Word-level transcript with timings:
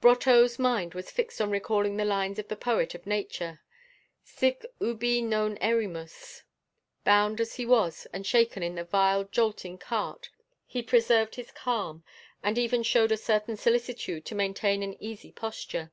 Brotteaux's 0.00 0.60
mind 0.60 0.94
was 0.94 1.10
fixed 1.10 1.40
on 1.40 1.50
recalling 1.50 1.96
the 1.96 2.04
lines 2.04 2.38
of 2.38 2.46
the 2.46 2.54
poet 2.54 2.94
of 2.94 3.04
nature: 3.04 3.62
Sic 4.22 4.64
ubi 4.80 5.20
non 5.20 5.56
erimus.... 5.56 6.44
Bound 7.02 7.40
as 7.40 7.56
he 7.56 7.66
was 7.66 8.06
and 8.12 8.24
shaken 8.24 8.62
in 8.62 8.76
the 8.76 8.84
vile, 8.84 9.24
jolting 9.24 9.78
cart, 9.78 10.30
he 10.66 10.84
preserved 10.84 11.34
his 11.34 11.50
calm 11.50 12.04
and 12.44 12.58
even 12.58 12.84
showed 12.84 13.10
a 13.10 13.16
certain 13.16 13.56
solicitude 13.56 14.24
to 14.26 14.36
maintain 14.36 14.84
an 14.84 14.94
easy 15.02 15.32
posture. 15.32 15.90